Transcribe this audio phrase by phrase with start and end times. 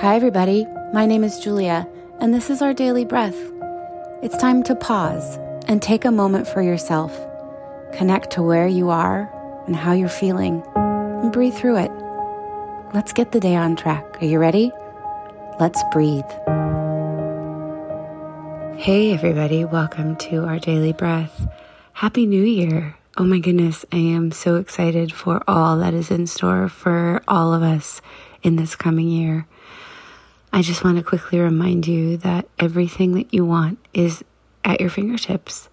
[0.00, 0.64] Hi, everybody.
[0.92, 1.84] My name is Julia,
[2.20, 3.34] and this is our daily breath.
[4.22, 7.12] It's time to pause and take a moment for yourself.
[7.94, 9.28] Connect to where you are
[9.66, 11.90] and how you're feeling, and breathe through it.
[12.94, 14.22] Let's get the day on track.
[14.22, 14.70] Are you ready?
[15.58, 16.30] Let's breathe.
[18.78, 19.64] Hey, everybody.
[19.64, 21.44] Welcome to our daily breath.
[21.94, 22.94] Happy New Year.
[23.16, 27.52] Oh my goodness, I am so excited for all that is in store for all
[27.52, 28.00] of us
[28.42, 29.46] in this coming year.
[30.52, 34.24] I just want to quickly remind you that everything that you want is
[34.64, 35.68] at your fingertips.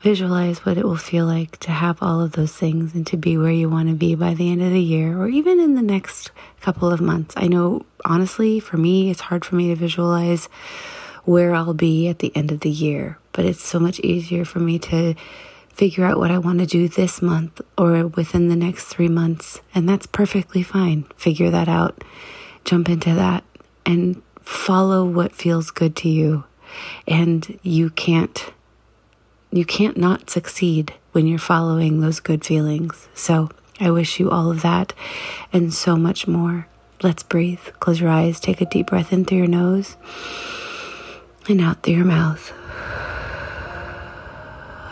[0.00, 3.36] Visualize what it will feel like to have all of those things and to be
[3.36, 5.82] where you want to be by the end of the year or even in the
[5.82, 7.34] next couple of months.
[7.36, 10.48] I know, honestly, for me, it's hard for me to visualize
[11.24, 14.60] where I'll be at the end of the year, but it's so much easier for
[14.60, 15.14] me to
[15.78, 19.60] figure out what I want to do this month or within the next three months.
[19.72, 21.04] And that's perfectly fine.
[21.16, 22.02] Figure that out,
[22.64, 23.44] jump into that,
[23.86, 26.42] and follow what feels good to you.
[27.06, 28.52] And you can't.
[29.52, 33.08] You can't not succeed when you're following those good feelings.
[33.14, 33.48] So
[33.78, 34.92] I wish you all of that
[35.52, 36.66] and so much more.
[37.04, 37.60] Let's breathe.
[37.78, 38.40] Close your eyes.
[38.40, 39.96] Take a deep breath in through your nose
[41.48, 42.52] and out through your mouth.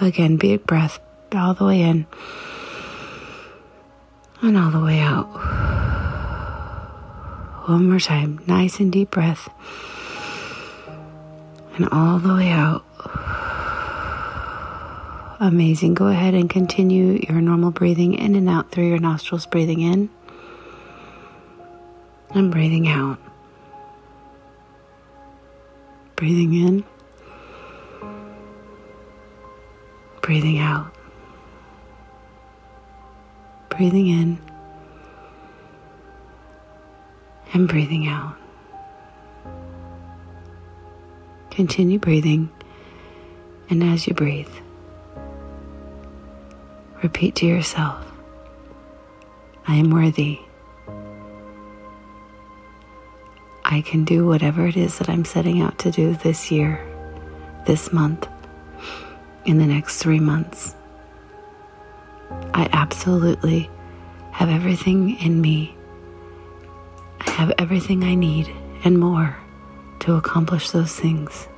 [0.00, 1.00] Again, big breath
[1.34, 2.06] all the way in
[4.42, 5.26] and all the way out.
[7.68, 9.48] One more time, nice and deep breath.
[11.76, 12.84] And all the way out.
[15.40, 15.94] Amazing.
[15.94, 20.08] Go ahead and continue your normal breathing in and out through your nostrils, breathing in
[22.30, 23.18] and breathing out.
[26.16, 26.84] Breathing in
[30.26, 30.92] breathing out,
[33.68, 34.36] breathing in,
[37.52, 38.34] and breathing out.
[41.52, 42.50] Continue breathing,
[43.70, 44.50] and as you breathe,
[47.04, 48.04] repeat to yourself
[49.68, 50.40] I am worthy.
[53.64, 56.84] I can do whatever it is that I'm setting out to do this year,
[57.64, 58.26] this month
[59.46, 60.74] in the next three months.
[62.52, 63.70] I absolutely
[64.32, 65.74] have everything in me.
[67.20, 68.52] I have everything I need
[68.84, 69.36] and more
[70.00, 71.48] to accomplish those things.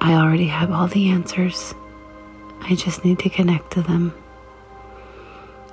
[0.00, 1.72] I already have all the answers.
[2.60, 4.12] I just need to connect to them.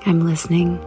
[0.06, 0.80] I'm listening.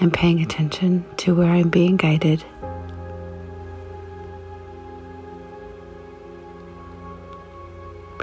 [0.00, 2.44] I'm paying attention to where I'm being guided.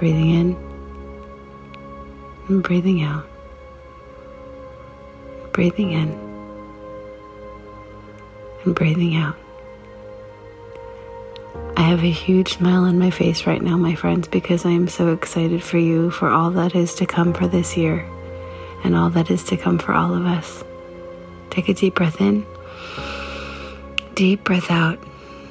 [0.00, 0.56] Breathing in
[2.48, 3.26] and breathing out,
[5.52, 6.08] breathing in
[8.64, 9.36] and breathing out.
[11.76, 14.88] I have a huge smile on my face right now, my friends, because I am
[14.88, 18.08] so excited for you for all that is to come for this year
[18.82, 20.64] and all that is to come for all of us.
[21.50, 22.46] Take a deep breath in,
[24.14, 24.98] deep breath out,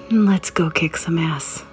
[0.09, 1.63] and let's go kick some ass.